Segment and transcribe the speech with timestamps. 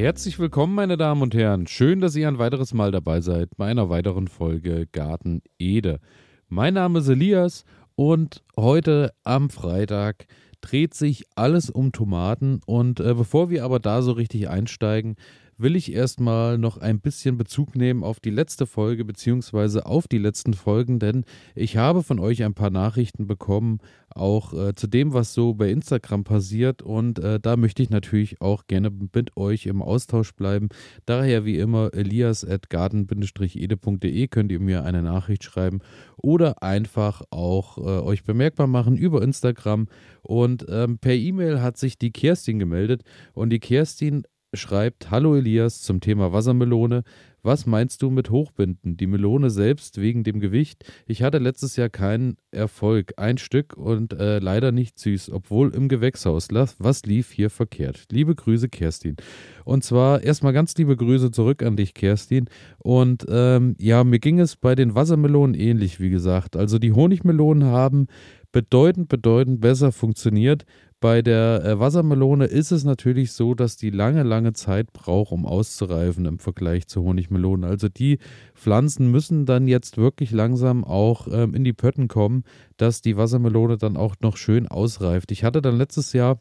[0.00, 1.66] Herzlich willkommen, meine Damen und Herren.
[1.66, 6.00] Schön, dass ihr ein weiteres Mal dabei seid bei einer weiteren Folge Garten Ede.
[6.48, 7.66] Mein Name ist Elias
[7.96, 10.24] und heute am Freitag
[10.62, 12.62] dreht sich alles um Tomaten.
[12.64, 15.16] Und äh, bevor wir aber da so richtig einsteigen,
[15.60, 20.18] will ich erstmal noch ein bisschen Bezug nehmen auf die letzte Folge beziehungsweise auf die
[20.18, 21.24] letzten Folgen, denn
[21.54, 23.78] ich habe von euch ein paar Nachrichten bekommen,
[24.10, 28.40] auch äh, zu dem, was so bei Instagram passiert und äh, da möchte ich natürlich
[28.40, 30.68] auch gerne mit euch im Austausch bleiben.
[31.06, 35.80] Daher wie immer elias at garden-ede.de könnt ihr mir eine Nachricht schreiben
[36.16, 39.88] oder einfach auch äh, euch bemerkbar machen über Instagram
[40.22, 43.02] und ähm, per E-Mail hat sich die Kerstin gemeldet
[43.32, 47.02] und die Kerstin schreibt: Hallo Elias zum Thema Wassermelone.
[47.42, 48.98] Was meinst du mit Hochbinden?
[48.98, 50.84] Die Melone selbst wegen dem Gewicht.
[51.06, 53.14] Ich hatte letztes Jahr keinen Erfolg.
[53.16, 56.48] Ein Stück und äh, leider nicht süß, obwohl im Gewächshaus.
[56.50, 58.06] Was lief hier verkehrt?
[58.10, 59.16] Liebe Grüße, Kerstin.
[59.64, 62.46] Und zwar erstmal ganz liebe Grüße zurück an dich, Kerstin.
[62.78, 66.56] Und ähm, ja, mir ging es bei den Wassermelonen ähnlich, wie gesagt.
[66.56, 68.06] Also die Honigmelonen haben
[68.52, 70.64] bedeutend, bedeutend besser funktioniert.
[71.00, 75.46] Bei der äh, Wassermelone ist es natürlich so, dass die lange, lange Zeit braucht, um
[75.46, 77.68] auszureifen im Vergleich zu Honigmelonen.
[77.68, 78.18] Also die
[78.54, 82.44] Pflanzen müssen dann jetzt wirklich langsam auch ähm, in die Pötten kommen,
[82.76, 85.32] dass die Wassermelone dann auch noch schön ausreift.
[85.32, 86.38] Ich hatte dann letztes Jahr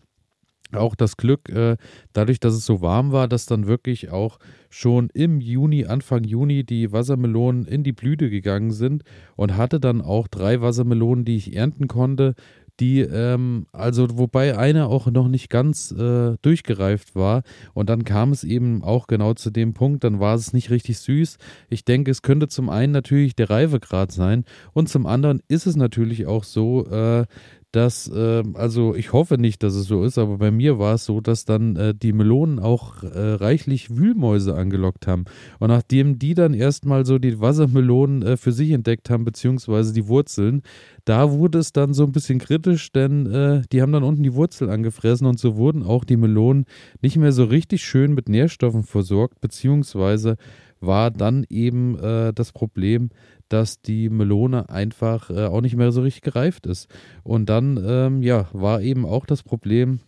[0.73, 1.77] auch das Glück, äh,
[2.13, 4.39] dadurch, dass es so warm war, dass dann wirklich auch
[4.69, 9.03] schon im Juni, Anfang Juni, die Wassermelonen in die Blüte gegangen sind
[9.35, 12.35] und hatte dann auch drei Wassermelonen, die ich ernten konnte
[12.79, 17.43] die, ähm, also wobei eine auch noch nicht ganz äh, durchgereift war.
[17.73, 20.99] Und dann kam es eben auch genau zu dem Punkt, dann war es nicht richtig
[20.99, 21.37] süß.
[21.69, 25.75] Ich denke, es könnte zum einen natürlich der Reifegrad sein und zum anderen ist es
[25.75, 27.25] natürlich auch so, äh,
[27.71, 31.05] dass, äh, also ich hoffe nicht, dass es so ist, aber bei mir war es
[31.05, 35.25] so, dass dann äh, die Melonen auch äh, reichlich Wühlmäuse angelockt haben.
[35.59, 40.07] Und nachdem die dann erstmal so die Wassermelonen äh, für sich entdeckt haben, beziehungsweise die
[40.07, 40.63] Wurzeln,
[41.05, 44.33] da wurde es dann so ein bisschen kritisch, denn äh, die haben dann unten die
[44.33, 46.65] Wurzel angefressen und so wurden auch die Melonen
[47.01, 50.37] nicht mehr so richtig schön mit Nährstoffen versorgt, beziehungsweise
[50.79, 53.09] war dann eben äh, das Problem,
[53.49, 56.87] dass die Melone einfach äh, auch nicht mehr so richtig gereift ist.
[57.23, 59.99] Und dann, ähm, ja, war eben auch das Problem,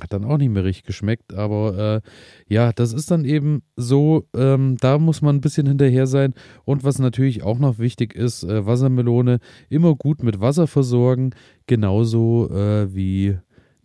[0.00, 4.28] hat dann auch nicht mehr richtig geschmeckt, aber äh, ja, das ist dann eben so,
[4.34, 6.34] ähm, da muss man ein bisschen hinterher sein.
[6.64, 11.30] Und was natürlich auch noch wichtig ist, äh, Wassermelone immer gut mit Wasser versorgen,
[11.66, 13.38] genauso äh, wie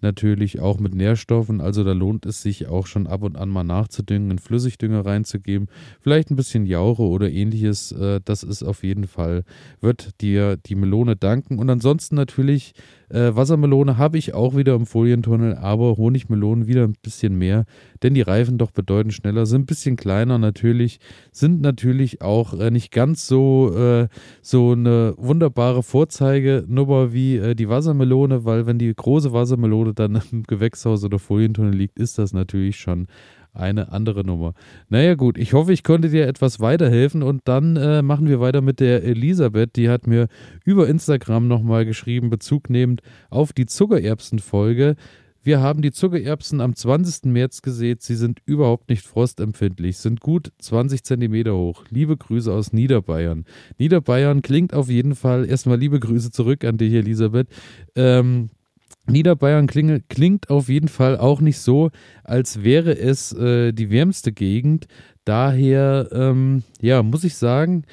[0.04, 1.62] natürlich auch mit Nährstoffen.
[1.62, 5.68] Also da lohnt es sich auch schon ab und an mal nachzudüngen, einen Flüssigdünger reinzugeben,
[6.02, 7.92] vielleicht ein bisschen Jauche oder ähnliches.
[7.92, 9.44] Äh, das ist auf jeden Fall,
[9.82, 11.58] wird dir die Melone danken.
[11.58, 12.74] Und ansonsten natürlich
[13.14, 17.66] äh, Wassermelone habe ich auch wieder im Folientunnel, aber Honigmelonen wieder ein bisschen mehr,
[18.02, 21.00] denn die reifen doch bedeutend schneller, sind ein bisschen kleiner natürlich,
[21.32, 24.08] sind natürlich auch äh, nicht ganz so, äh,
[24.42, 30.44] so eine wunderbare Vorzeigenummer wie äh, die Wassermelone, weil wenn die große Wassermelone dann im
[30.44, 33.08] Gewächshaus oder Folientunnel liegt, ist das natürlich schon
[33.54, 34.54] eine andere Nummer.
[34.90, 38.62] Naja gut, ich hoffe, ich konnte dir etwas weiterhelfen und dann äh, machen wir weiter
[38.62, 39.76] mit der Elisabeth.
[39.76, 40.28] Die hat mir
[40.66, 44.96] über Instagram nochmal geschrieben, Bezug nehmend auf die Zuckererbsen-Folge.
[45.46, 47.26] Wir haben die Zuckererbsen am 20.
[47.26, 48.02] März gesät.
[48.02, 51.84] Sie sind überhaupt nicht frostempfindlich, sind gut 20 Zentimeter hoch.
[51.90, 53.44] Liebe Grüße aus Niederbayern.
[53.78, 57.50] Niederbayern klingt auf jeden Fall, erstmal liebe Grüße zurück an dich, Elisabeth.
[57.96, 58.52] Ähm,
[59.06, 61.92] Niederbayern klinge, klingt auf jeden Fall auch nicht so,
[62.24, 64.88] als wäre es äh, die wärmste Gegend.
[65.26, 67.84] Daher, ähm, ja, muss ich sagen,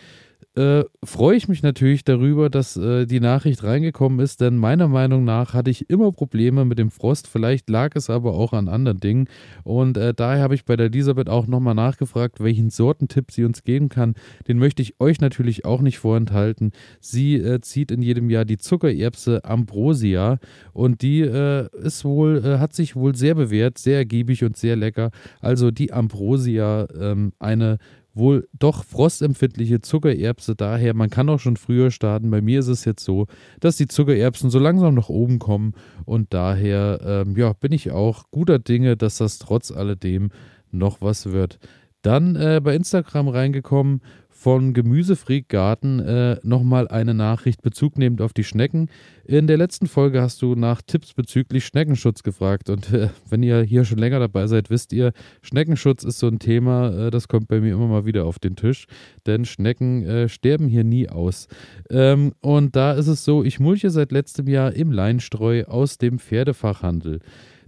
[0.57, 5.23] äh, freue ich mich natürlich darüber, dass äh, die Nachricht reingekommen ist, denn meiner Meinung
[5.23, 7.29] nach hatte ich immer Probleme mit dem Frost.
[7.29, 9.29] Vielleicht lag es aber auch an anderen Dingen.
[9.63, 13.63] Und äh, daher habe ich bei der Elisabeth auch nochmal nachgefragt, welchen Sortentipp sie uns
[13.63, 14.15] geben kann.
[14.49, 16.73] Den möchte ich euch natürlich auch nicht vorenthalten.
[17.01, 20.41] Sie äh, zieht in jedem Jahr die Zuckererbse Ambrosia
[20.73, 24.75] und die äh, ist wohl, äh, hat sich wohl sehr bewährt, sehr ergiebig und sehr
[24.75, 25.13] lecker.
[25.41, 27.79] Also die Ambrosia, ähm, eine
[28.15, 30.57] wohl doch frostempfindliche Zuckererbse.
[30.57, 32.31] Daher, man kann auch schon früher starten.
[32.31, 33.27] Bei mir ist es jetzt so,
[33.61, 35.75] dass die Zuckererbsen so langsam nach oben kommen
[36.05, 40.31] und daher ähm, ja, bin ich auch guter Dinge, dass das trotz alledem
[40.71, 41.59] noch was wird.
[42.03, 44.01] Dann äh, bei Instagram reingekommen
[44.41, 48.89] von Gemüsefreakgarten äh, nochmal eine Nachricht bezugnehmend auf die Schnecken.
[49.27, 53.61] In der letzten Folge hast du nach Tipps bezüglich Schneckenschutz gefragt und äh, wenn ihr
[53.61, 57.49] hier schon länger dabei seid, wisst ihr, Schneckenschutz ist so ein Thema, äh, das kommt
[57.49, 58.87] bei mir immer mal wieder auf den Tisch,
[59.27, 61.47] denn Schnecken äh, sterben hier nie aus.
[61.91, 66.19] Ähm, und da ist es so, ich mulche seit letztem Jahr im Leinstreu aus dem
[66.19, 67.21] Pferdefachhandel.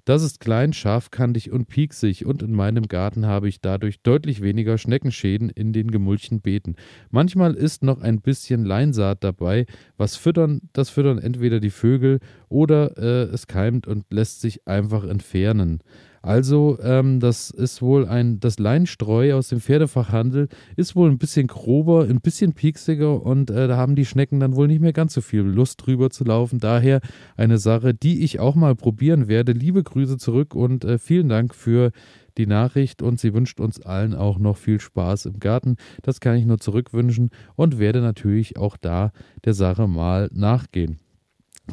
[0.04, 4.76] Das ist klein, scharfkantig und pieksig und in meinem Garten habe ich dadurch deutlich weniger
[4.76, 6.74] Schneckenschäden in den gemulchten Beeten.
[7.10, 9.64] Manchmal ist noch ein bisschen Leinsaat dabei,
[9.96, 12.18] was füttern, das füttern entweder die Vögel
[12.48, 15.84] oder äh, es keimt und lässt sich einfach entfernen.
[16.22, 21.48] Also, ähm, das ist wohl ein, das Leinstreu aus dem Pferdefachhandel ist wohl ein bisschen
[21.48, 25.14] grober, ein bisschen pieksiger und äh, da haben die Schnecken dann wohl nicht mehr ganz
[25.14, 26.60] so viel Lust drüber zu laufen.
[26.60, 27.00] Daher
[27.36, 29.50] eine Sache, die ich auch mal probieren werde.
[29.50, 31.90] Liebe Grüße zurück und äh, vielen Dank für
[32.38, 35.76] die Nachricht und sie wünscht uns allen auch noch viel Spaß im Garten.
[36.02, 39.10] Das kann ich nur zurückwünschen und werde natürlich auch da
[39.44, 41.00] der Sache mal nachgehen.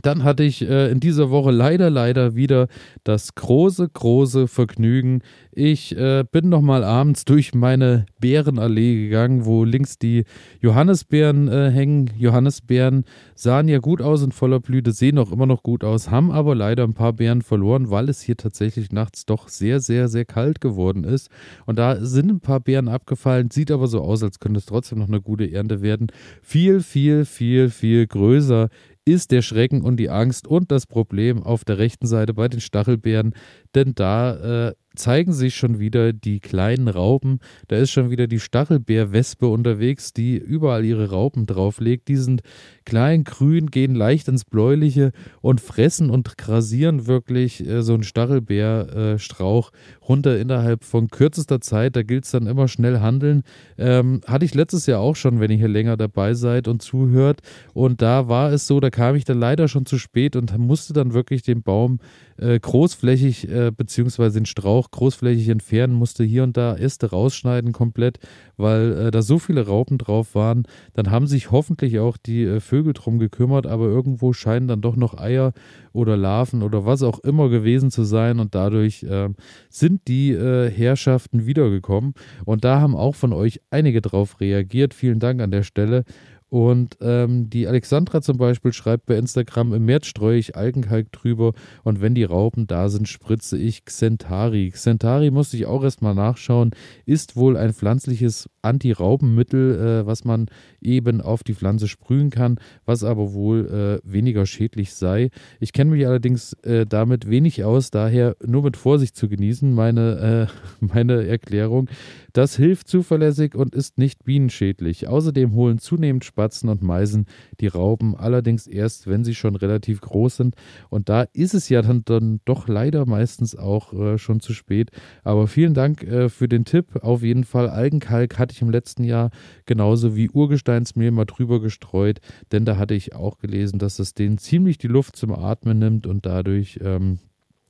[0.03, 2.67] Dann hatte ich äh, in dieser Woche leider, leider wieder
[3.03, 5.23] das große, große Vergnügen.
[5.51, 10.25] Ich äh, bin nochmal abends durch meine Bärenallee gegangen, wo links die
[10.61, 12.11] Johannisbeeren äh, hängen.
[12.17, 13.03] Johannisbeeren
[13.33, 16.53] sahen ja gut aus und voller Blüte, sehen auch immer noch gut aus, haben aber
[16.53, 20.61] leider ein paar Beeren verloren, weil es hier tatsächlich nachts doch sehr, sehr, sehr kalt
[20.61, 21.29] geworden ist.
[21.65, 24.99] Und da sind ein paar Beeren abgefallen, sieht aber so aus, als könnte es trotzdem
[24.99, 26.07] noch eine gute Ernte werden.
[26.43, 28.69] Viel, viel, viel, viel größer
[29.11, 32.61] ist der Schrecken und die Angst und das Problem auf der rechten Seite bei den
[32.61, 33.33] Stachelbeeren,
[33.75, 37.39] denn da äh, zeigen sich schon wieder die kleinen Raupen.
[37.67, 42.07] Da ist schon wieder die Stachelbeerwespe unterwegs, die überall ihre Raupen drauflegt.
[42.07, 42.41] Die sind
[42.85, 45.11] klein, grün, gehen leicht ins Bläuliche
[45.41, 51.95] und fressen und grasieren wirklich äh, so einen Stachelbeerstrauch äh, runter innerhalb von kürzester Zeit.
[51.95, 53.43] Da gilt es dann immer schnell handeln.
[53.77, 57.41] Ähm, hatte ich letztes Jahr auch schon, wenn ihr hier länger dabei seid und zuhört.
[57.73, 60.93] Und da war es so, da kam ich dann leider schon zu spät und musste
[60.93, 61.99] dann wirklich den Baum
[62.37, 68.19] äh, großflächig äh, beziehungsweise den Strauch großflächig entfernen, musste hier und da Äste rausschneiden komplett,
[68.57, 70.63] weil äh, da so viele Raupen drauf waren.
[70.93, 74.95] Dann haben sich hoffentlich auch die äh, Vögel drum gekümmert, aber irgendwo scheinen dann doch
[74.95, 75.53] noch Eier
[75.93, 79.35] oder Larven oder was auch immer gewesen zu sein und dadurch ähm,
[79.69, 82.13] sind die äh, Herrschaften wiedergekommen
[82.45, 84.93] und da haben auch von euch einige drauf reagiert.
[84.93, 86.03] Vielen Dank an der Stelle.
[86.49, 91.53] Und ähm, die Alexandra zum Beispiel schreibt bei Instagram, im März streue ich Algenkalk drüber
[91.83, 94.71] und wenn die Raupen da sind, spritze ich Xentari.
[94.71, 96.71] Xentari musste ich auch erstmal nachschauen,
[97.05, 100.47] ist wohl ein pflanzliches Anti-Raupenmittel, äh, was man
[100.81, 105.29] eben auf die Pflanze sprühen kann, was aber wohl äh, weniger schädlich sei.
[105.59, 110.49] Ich kenne mich allerdings äh, damit wenig aus, daher nur mit Vorsicht zu genießen, meine,
[110.49, 111.89] äh, meine Erklärung.
[112.33, 115.07] Das hilft zuverlässig und ist nicht bienenschädlich.
[115.07, 117.25] Außerdem holen zunehmend Spatzen und Meisen
[117.59, 120.55] die Raupen, allerdings erst, wenn sie schon relativ groß sind.
[120.89, 124.91] Und da ist es ja dann, dann doch leider meistens auch äh, schon zu spät.
[125.25, 127.03] Aber vielen Dank äh, für den Tipp.
[127.03, 129.31] Auf jeden Fall Algenkalk hatte ich im letzten Jahr
[129.65, 132.19] genauso wie Urgesteinsmehl mal drüber gestreut,
[132.53, 136.07] denn da hatte ich auch gelesen, dass es denen ziemlich die Luft zum Atmen nimmt
[136.07, 137.19] und dadurch ähm,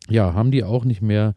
[0.09, 1.33] ja, haben die auch nicht mehr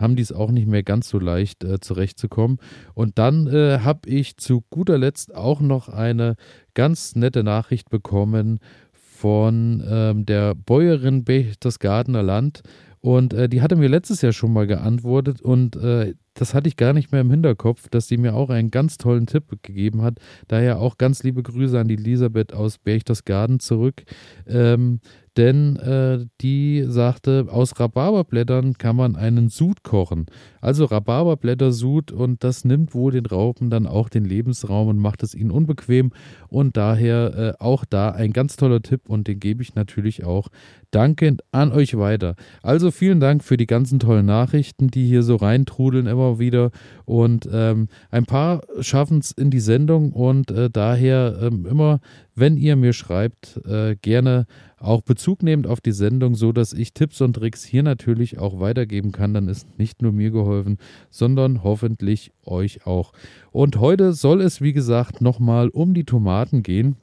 [0.00, 2.58] haben die es auch nicht mehr ganz so leicht äh, zurechtzukommen.
[2.94, 6.36] Und dann äh, habe ich zu guter Letzt auch noch eine
[6.74, 8.58] ganz nette Nachricht bekommen
[8.92, 12.62] von ähm, der Bäuerin Berchtesgadener Land.
[13.00, 16.76] Und äh, die hatte mir letztes Jahr schon mal geantwortet und äh, das hatte ich
[16.76, 20.18] gar nicht mehr im Hinterkopf, dass sie mir auch einen ganz tollen Tipp gegeben hat.
[20.48, 24.02] Daher auch ganz liebe Grüße an die Elisabeth aus Berchtesgaden zurück.
[24.46, 25.00] Ähm,
[25.36, 30.26] denn äh, die sagte, aus Rhabarberblättern kann man einen Sud kochen.
[30.60, 35.34] Also Rhabarberblättersud und das nimmt wohl den Raupen dann auch den Lebensraum und macht es
[35.34, 36.12] ihnen unbequem
[36.48, 40.48] und daher äh, auch da ein ganz toller Tipp und den gebe ich natürlich auch
[40.90, 42.34] dankend an euch weiter.
[42.62, 46.70] Also vielen Dank für die ganzen tollen Nachrichten, die hier so reintrudeln immer wieder
[47.04, 52.00] und ähm, ein paar schaffen es in die Sendung und äh, daher ähm, immer,
[52.34, 54.46] wenn ihr mir schreibt, äh, gerne
[54.78, 58.60] auch Bezug nehmend auf die Sendung, so dass ich Tipps und Tricks hier natürlich auch
[58.60, 59.34] weitergeben kann.
[59.34, 60.78] Dann ist nicht nur mir geholfen,
[61.10, 63.12] sondern hoffentlich euch auch.
[63.52, 66.96] Und heute soll es, wie gesagt, nochmal um die Tomaten gehen.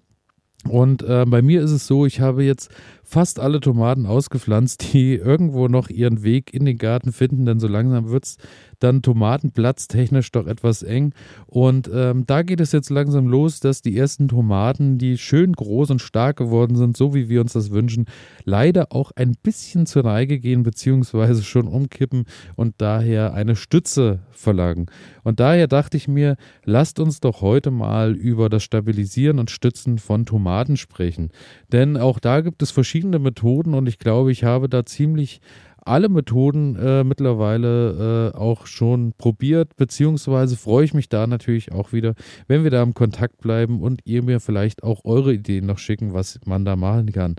[0.68, 2.72] Und äh, bei mir ist es so, ich habe jetzt
[3.04, 7.68] fast alle Tomaten ausgepflanzt, die irgendwo noch ihren Weg in den Garten finden, denn so
[7.68, 8.38] langsam wird es
[8.80, 11.14] dann Tomatenplatz technisch doch etwas eng.
[11.46, 15.92] Und ähm, da geht es jetzt langsam los, dass die ersten Tomaten, die schön groß
[15.92, 18.06] und stark geworden sind, so wie wir uns das wünschen,
[18.44, 24.88] leider auch ein bisschen zur Neige gehen, beziehungsweise schon umkippen und daher eine Stütze verlangen.
[25.24, 29.98] Und daher dachte ich mir, lasst uns doch heute mal über das Stabilisieren und Stützen
[29.98, 31.32] von Tomaten sprechen.
[31.72, 35.42] Denn auch da gibt es verschiedene Methoden und ich glaube, ich habe da ziemlich
[35.88, 41.94] alle Methoden äh, mittlerweile äh, auch schon probiert, beziehungsweise freue ich mich da natürlich auch
[41.94, 42.14] wieder,
[42.48, 46.14] wenn wir da im Kontakt bleiben und ihr mir vielleicht auch eure Ideen noch schicken,
[46.14, 47.36] was man da machen kann.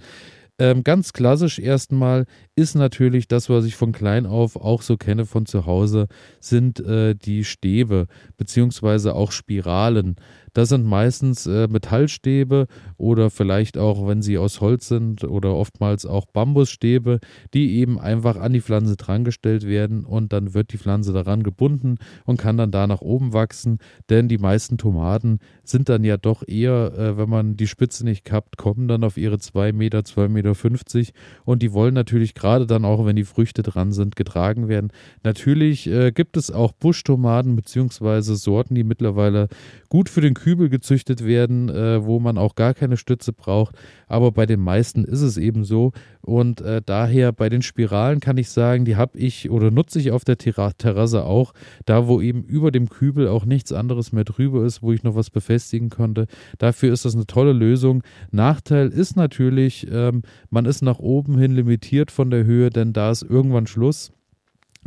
[0.60, 2.24] Ähm, ganz klassisch erstmal
[2.58, 6.08] ist natürlich das, was ich von klein auf auch so kenne von zu Hause,
[6.40, 10.16] sind äh, die Stäbe beziehungsweise auch Spiralen.
[10.54, 16.04] Das sind meistens äh, Metallstäbe oder vielleicht auch, wenn sie aus Holz sind oder oftmals
[16.04, 17.20] auch Bambusstäbe,
[17.54, 21.98] die eben einfach an die Pflanze drangestellt werden und dann wird die Pflanze daran gebunden
[22.24, 23.78] und kann dann da nach oben wachsen.
[24.10, 28.24] Denn die meisten Tomaten sind dann ja doch eher, äh, wenn man die Spitze nicht
[28.24, 31.12] kappt, kommen dann auf ihre 2 Meter, 2,50 Meter
[31.44, 34.90] und die wollen natürlich gerade dann auch, wenn die Früchte dran sind, getragen werden.
[35.22, 39.48] Natürlich äh, gibt es auch Buschtomaten beziehungsweise Sorten, die mittlerweile
[39.88, 43.74] gut für den Kübel gezüchtet werden, äh, wo man auch gar keine Stütze braucht.
[44.06, 45.92] Aber bei den meisten ist es eben so.
[46.20, 50.10] Und äh, daher bei den Spiralen kann ich sagen, die habe ich oder nutze ich
[50.10, 51.54] auf der Terrasse auch.
[51.86, 55.14] Da, wo eben über dem Kübel auch nichts anderes mehr drüber ist, wo ich noch
[55.14, 56.26] was befestigen konnte.
[56.58, 58.02] Dafür ist das eine tolle Lösung.
[58.30, 63.11] Nachteil ist natürlich, ähm, man ist nach oben hin limitiert von der Höhe, denn da
[63.11, 64.12] ist irgendwann Schluss.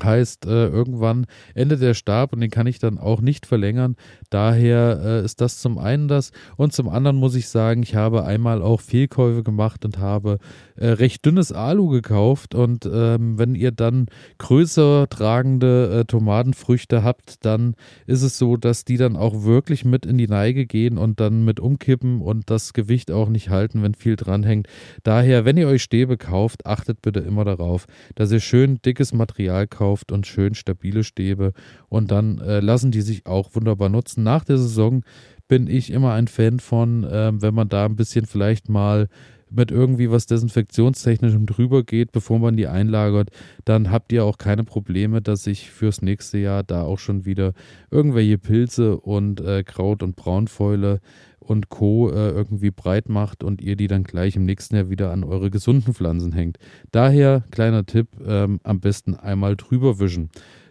[0.03, 3.95] Heißt, äh, irgendwann endet der Stab und den kann ich dann auch nicht verlängern.
[4.29, 6.31] Daher äh, ist das zum einen das.
[6.57, 10.39] Und zum anderen muss ich sagen, ich habe einmal auch Fehlkäufe gemacht und habe
[10.75, 12.55] äh, recht dünnes Alu gekauft.
[12.55, 17.75] Und ähm, wenn ihr dann größer tragende äh, Tomatenfrüchte habt, dann
[18.07, 21.45] ist es so, dass die dann auch wirklich mit in die Neige gehen und dann
[21.45, 24.67] mit umkippen und das Gewicht auch nicht halten, wenn viel dranhängt.
[25.03, 29.67] Daher, wenn ihr euch Stäbe kauft, achtet bitte immer darauf, dass ihr schön dickes Material
[29.67, 31.53] kauft gekauft und schön stabile Stäbe
[31.89, 34.23] und dann äh, lassen die sich auch wunderbar nutzen.
[34.23, 35.03] Nach der Saison
[35.47, 39.09] bin ich immer ein Fan von, äh, wenn man da ein bisschen vielleicht mal
[39.51, 43.29] mit irgendwie was Desinfektionstechnischem drüber geht, bevor man die einlagert,
[43.65, 47.53] dann habt ihr auch keine Probleme, dass sich fürs nächste Jahr da auch schon wieder
[47.89, 51.01] irgendwelche Pilze und äh, Kraut und Braunfäule
[51.39, 52.09] und Co.
[52.09, 55.49] Äh, irgendwie breit macht und ihr die dann gleich im nächsten Jahr wieder an eure
[55.49, 56.57] gesunden Pflanzen hängt.
[56.91, 60.29] Daher, kleiner Tipp, ähm, am besten einmal drüber wischen.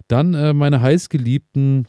[0.09, 1.87] Dann äh, meine heißgeliebten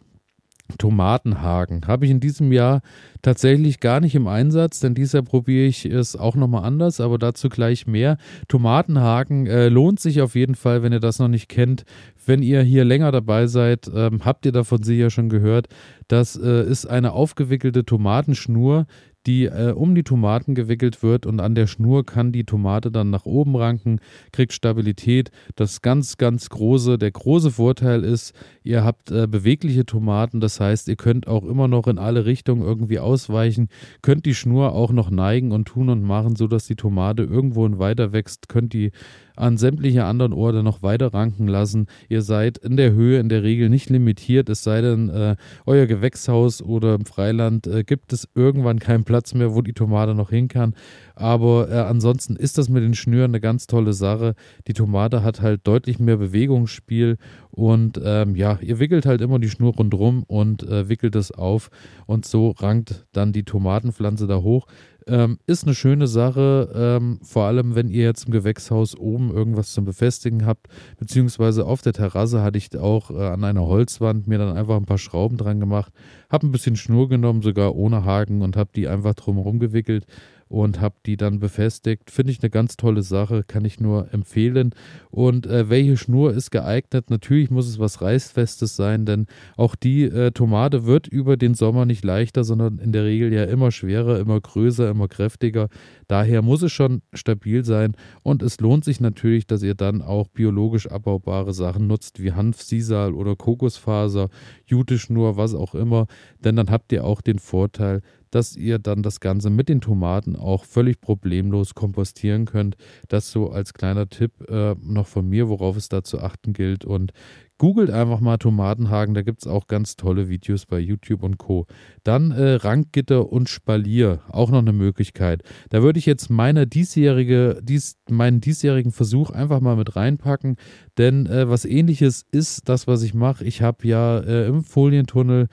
[0.78, 2.82] Tomatenhaken habe ich in diesem Jahr
[3.22, 7.18] tatsächlich gar nicht im Einsatz, denn dieses Jahr probiere ich es auch nochmal anders, aber
[7.18, 8.18] dazu gleich mehr.
[8.48, 11.84] Tomatenhaken äh, lohnt sich auf jeden Fall, wenn ihr das noch nicht kennt.
[12.26, 15.68] Wenn ihr hier länger dabei seid, ähm, habt ihr davon sicher schon gehört.
[16.08, 18.86] Das äh, ist eine aufgewickelte Tomatenschnur,
[19.26, 23.10] die äh, um die Tomaten gewickelt wird und an der Schnur kann die Tomate dann
[23.10, 24.00] nach oben ranken,
[24.32, 25.32] kriegt Stabilität.
[25.56, 30.88] Das ganz, ganz große, der große Vorteil ist, ihr habt äh, bewegliche Tomaten, das heißt,
[30.88, 33.70] ihr könnt auch immer noch in alle Richtungen irgendwie ausweichen,
[34.02, 38.12] könnt die Schnur auch noch neigen und tun und machen, sodass die Tomate irgendwo weiter
[38.12, 38.92] wächst, könnt die
[39.36, 41.88] an sämtliche anderen Orte noch weiter ranken lassen.
[42.10, 45.36] Ihr seid in der Höhe in der Regel nicht limitiert, es sei denn, äh,
[45.66, 50.16] euer Gewächshaus oder im Freiland äh, gibt es irgendwann keinen Platz mehr, wo die Tomate
[50.16, 50.76] noch hin kann.
[51.16, 54.34] Aber äh, ansonsten ist das mit den Schnüren eine ganz tolle Sache.
[54.68, 57.18] Die Tomate hat halt deutlich mehr Bewegungsspiel
[57.52, 61.70] und ähm, ja, ihr wickelt halt immer die Schnur rundherum und äh, wickelt es auf
[62.06, 64.68] und so rankt dann die Tomatenpflanze da hoch.
[65.08, 69.72] Ähm, ist eine schöne Sache, ähm, vor allem wenn ihr jetzt im Gewächshaus oben irgendwas
[69.72, 70.68] zum Befestigen habt,
[71.00, 74.86] beziehungsweise auf der Terrasse hatte ich auch äh, an einer Holzwand mir dann einfach ein
[74.86, 75.92] paar Schrauben dran gemacht,
[76.30, 80.06] habe ein bisschen Schnur genommen, sogar ohne Haken und habe die einfach drumherum gewickelt
[80.52, 82.12] und habe die dann befestigt.
[82.12, 84.76] Finde ich eine ganz tolle Sache, kann ich nur empfehlen.
[85.10, 87.10] Und äh, welche Schnur ist geeignet?
[87.10, 91.86] Natürlich muss es was Reißfestes sein, denn auch die äh, Tomate wird über den Sommer
[91.86, 95.70] nicht leichter, sondern in der Regel ja immer schwerer, immer größer, immer kräftiger.
[96.10, 100.28] Daher muss es schon stabil sein und es lohnt sich natürlich, dass ihr dann auch
[100.28, 104.28] biologisch abbaubare Sachen nutzt, wie Hanf, Sisal oder Kokosfaser,
[104.66, 106.08] Jute-Schnur, was auch immer,
[106.44, 108.02] denn dann habt ihr auch den Vorteil,
[108.32, 112.76] dass ihr dann das Ganze mit den Tomaten auch völlig problemlos kompostieren könnt.
[113.08, 116.86] Das so als kleiner Tipp äh, noch von mir, worauf es da zu achten gilt.
[116.86, 117.14] Und
[117.62, 121.68] Googelt einfach mal Tomatenhagen, da gibt es auch ganz tolle Videos bei YouTube und Co.
[122.04, 125.44] Dann äh, Rankgitter und Spalier, auch noch eine Möglichkeit.
[125.70, 130.56] Da würde ich jetzt meine diesjährige, dies, meinen diesjährigen Versuch einfach mal mit reinpacken,
[130.98, 133.46] denn äh, was ähnliches ist das, was ich mache.
[133.46, 135.48] Ich habe ja äh, im Folientunnel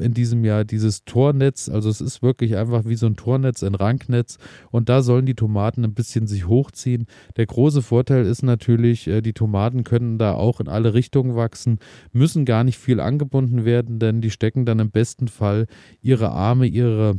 [0.00, 1.68] in diesem Jahr dieses Tornetz.
[1.68, 4.38] Also es ist wirklich einfach wie so ein Tornetz, ein Ranknetz.
[4.70, 7.06] Und da sollen die Tomaten ein bisschen sich hochziehen.
[7.36, 11.78] Der große Vorteil ist natürlich, äh, die Tomaten können da auch in alle Richtungen wachsen,
[12.12, 15.66] müssen gar nicht viel angebunden werden, denn die stecken dann im besten Fall
[16.00, 17.16] ihre Arme, ihre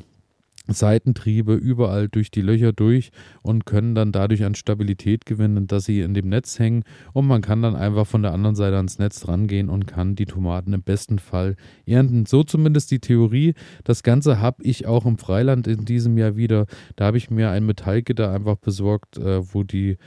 [0.68, 6.00] Seitentriebe überall durch die Löcher durch und können dann dadurch an Stabilität gewinnen, dass sie
[6.02, 9.28] in dem Netz hängen und man kann dann einfach von der anderen Seite ans Netz
[9.28, 12.26] rangehen und kann die Tomaten im besten Fall ernten.
[12.26, 13.56] So zumindest die Theorie.
[13.84, 16.66] Das Ganze habe ich auch im Freiland in diesem Jahr wieder.
[16.96, 19.98] Da habe ich mir ein Metallgitter einfach besorgt, äh, wo die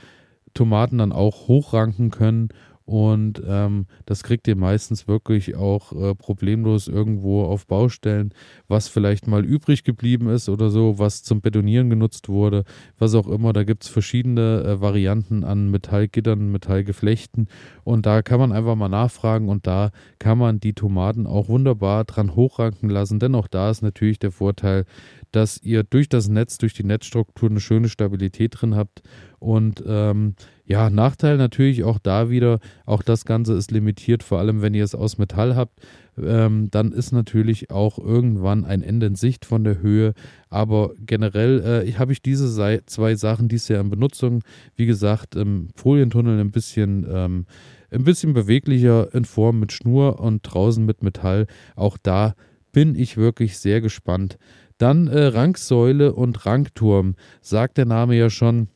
[0.55, 2.49] Tomaten dann auch hochranken können
[2.87, 8.33] und ähm, das kriegt ihr meistens wirklich auch äh, problemlos irgendwo auf Baustellen,
[8.69, 12.63] was vielleicht mal übrig geblieben ist oder so, was zum Betonieren genutzt wurde,
[12.97, 13.51] was auch immer.
[13.51, 17.49] Da gibt es verschiedene äh, Varianten an Metallgittern, Metallgeflechten.
[17.83, 22.05] Und da kann man einfach mal nachfragen und da kann man die Tomaten auch wunderbar
[22.05, 23.19] dran hochranken lassen.
[23.19, 24.85] Denn auch da ist natürlich der Vorteil,
[25.31, 29.01] dass ihr durch das Netz, durch die Netzstruktur eine schöne Stabilität drin habt.
[29.39, 34.61] Und ähm, ja, Nachteil natürlich auch da wieder, auch das Ganze ist limitiert, vor allem
[34.61, 35.79] wenn ihr es aus Metall habt.
[36.17, 40.13] Ähm, dann ist natürlich auch irgendwann ein Ende in Sicht von der Höhe.
[40.49, 44.43] Aber generell äh, habe ich diese zwei Sachen dies Jahr in Benutzung.
[44.75, 47.45] Wie gesagt, im Folientunnel ein bisschen, ähm,
[47.91, 51.47] ein bisschen beweglicher in Form mit Schnur und draußen mit Metall.
[51.75, 52.33] Auch da
[52.71, 54.37] bin ich wirklich sehr gespannt,
[54.77, 58.67] dann äh, Ranksäule und Rankturm, sagt der Name ja schon.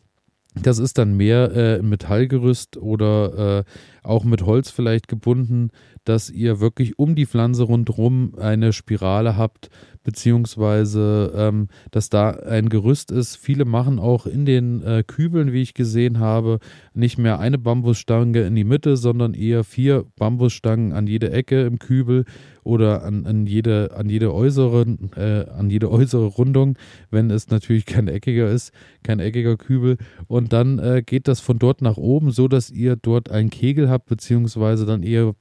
[0.55, 3.63] Das ist dann mehr äh, Metallgerüst oder äh,
[4.03, 5.69] auch mit Holz vielleicht gebunden,
[6.03, 9.69] dass ihr wirklich um die Pflanze rundherum eine Spirale habt,
[10.03, 13.35] beziehungsweise ähm, dass da ein Gerüst ist.
[13.35, 16.59] Viele machen auch in den äh, Kübeln, wie ich gesehen habe,
[16.93, 21.77] nicht mehr eine Bambusstange in die Mitte, sondern eher vier Bambusstangen an jede Ecke im
[21.77, 22.25] Kübel
[22.63, 26.77] oder an, an, jede, an, jede äußere, äh, an jede äußere Rundung,
[27.09, 28.71] wenn es natürlich kein eckiger ist,
[29.03, 29.97] kein eckiger Kübel.
[30.27, 33.89] Und dann äh, geht das von dort nach oben, so dass ihr dort einen Kegel
[33.89, 35.33] habt, beziehungsweise dann eher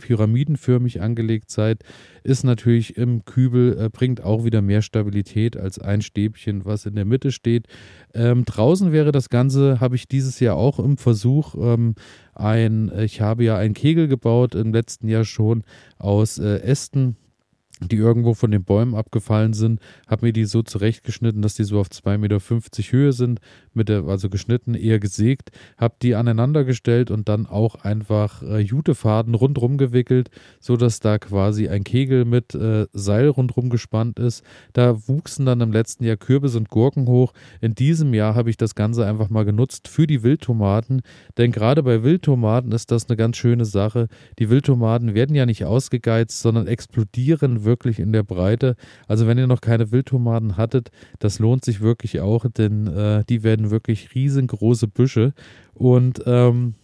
[0.54, 1.82] pyramidenförmig angelegt seid.
[2.22, 6.94] Ist natürlich im Kübel, äh, bringt auch wieder mehr Stabilität als ein Stäbchen, was in
[6.94, 7.66] der Mitte steht.
[8.14, 11.94] Ähm, draußen wäre das Ganze, habe ich dieses Jahr auch im Versuch, ähm,
[12.34, 15.62] ein, ich habe ja einen Kegel gebaut im letzten Jahr schon
[15.98, 17.16] aus äh, Ästen
[17.88, 21.80] die irgendwo von den Bäumen abgefallen sind, habe mir die so zurechtgeschnitten, dass die so
[21.80, 22.40] auf 2,50 Meter
[22.92, 23.40] Höhe sind,
[23.72, 28.58] mit der, also geschnitten, eher gesägt, habe die aneinander gestellt und dann auch einfach äh,
[28.58, 34.44] Jutefaden rundrum gewickelt, sodass da quasi ein Kegel mit äh, Seil rundrum gespannt ist.
[34.72, 37.32] Da wuchsen dann im letzten Jahr Kürbis und Gurken hoch.
[37.60, 41.02] In diesem Jahr habe ich das Ganze einfach mal genutzt für die Wildtomaten,
[41.38, 44.08] denn gerade bei Wildtomaten ist das eine ganz schöne Sache.
[44.38, 48.76] Die Wildtomaten werden ja nicht ausgegeizt, sondern explodieren wirklich in der Breite.
[49.06, 53.42] Also wenn ihr noch keine Wildtomaten hattet, das lohnt sich wirklich auch, denn äh, die
[53.42, 55.32] werden werden wirklich riesengroße Büsche.
[55.74, 56.74] Und ähm,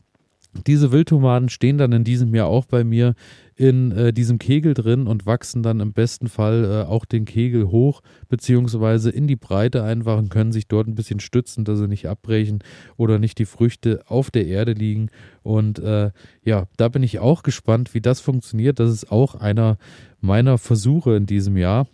[0.64, 3.14] diese Wildtomaten stehen dann in diesem Jahr auch bei mir
[3.56, 7.70] in äh, diesem Kegel drin und wachsen dann im besten Fall äh, auch den Kegel
[7.70, 11.88] hoch, beziehungsweise in die Breite einfach und können sich dort ein bisschen stützen, dass sie
[11.88, 12.58] nicht abbrechen
[12.98, 15.08] oder nicht die Früchte auf der Erde liegen.
[15.42, 16.10] Und äh,
[16.44, 18.78] ja, da bin ich auch gespannt, wie das funktioniert.
[18.78, 19.78] Das ist auch einer
[20.20, 21.86] meiner Versuche in diesem Jahr.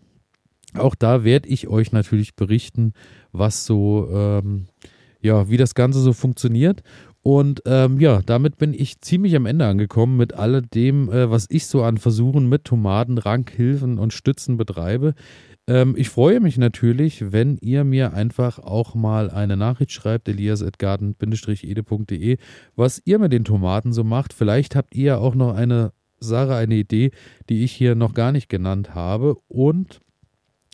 [0.74, 2.92] Auch da werde ich euch natürlich berichten,
[3.30, 4.66] was so, ähm,
[5.20, 6.82] ja, wie das Ganze so funktioniert.
[7.22, 11.46] Und ähm, ja, damit bin ich ziemlich am Ende angekommen mit all dem, äh, was
[11.50, 15.14] ich so an Versuchen mit Tomaten, Rankhilfen und Stützen betreibe.
[15.68, 22.38] Ähm, ich freue mich natürlich, wenn ihr mir einfach auch mal eine Nachricht schreibt, elias.garten-ede.de,
[22.74, 24.32] was ihr mit den Tomaten so macht.
[24.32, 27.12] Vielleicht habt ihr auch noch eine Sache, eine Idee,
[27.48, 29.36] die ich hier noch gar nicht genannt habe.
[29.46, 30.00] Und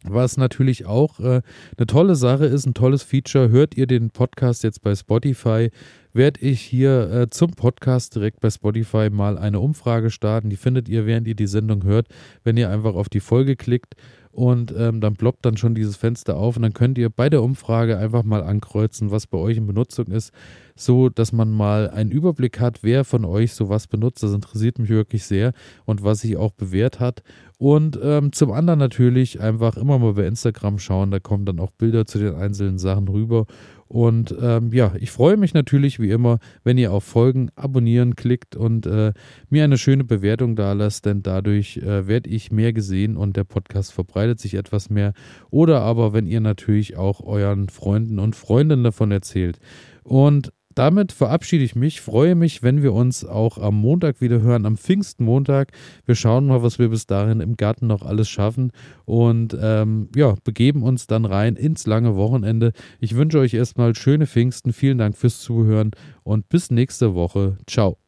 [0.05, 1.43] was natürlich auch äh,
[1.77, 3.49] eine tolle Sache ist, ein tolles Feature.
[3.49, 5.71] Hört ihr den Podcast jetzt bei Spotify,
[6.13, 10.51] werde ich hier äh, zum Podcast direkt bei Spotify mal eine Umfrage starten.
[10.51, 12.09] Die findet ihr, während ihr die Sendung hört,
[12.45, 13.95] wenn ihr einfach auf die Folge klickt
[14.31, 17.43] und ähm, dann ploppt dann schon dieses Fenster auf und dann könnt ihr bei der
[17.43, 20.33] Umfrage einfach mal ankreuzen, was bei euch in Benutzung ist,
[20.79, 24.23] so dass man mal einen Überblick hat, wer von euch sowas benutzt.
[24.23, 25.53] Das interessiert mich wirklich sehr
[25.85, 27.23] und was sich auch bewährt hat.
[27.59, 31.73] Und ähm, zum anderen natürlich einfach immer mal bei Instagram schauen, da kommen dann auch
[31.73, 33.47] Bilder zu den einzelnen Sachen rüber
[33.88, 38.55] und ähm, ja, ich freue mich natürlich wie immer, wenn ihr auf Folgen abonnieren klickt
[38.55, 39.14] und äh,
[39.49, 43.45] mir eine schöne Bewertung da lasst, denn dadurch äh, werde ich mehr gesehen und der
[43.45, 45.14] Podcast verbreitet sich etwas mehr.
[45.51, 49.59] Oder aber, wenn ihr natürlich auch euren Freunden und Freundinnen davon erzählt.
[50.05, 54.64] Und damit verabschiede ich mich, freue mich, wenn wir uns auch am Montag wieder hören,
[54.64, 55.73] am Pfingstmontag.
[56.07, 58.71] Wir schauen mal, was wir bis dahin im Garten noch alles schaffen
[59.05, 62.73] und ähm, ja, begeben uns dann rein ins lange Wochenende.
[63.01, 65.91] Ich wünsche euch erstmal schöne Pfingsten, vielen Dank fürs Zuhören
[66.23, 67.59] und bis nächste Woche.
[67.67, 67.99] Ciao.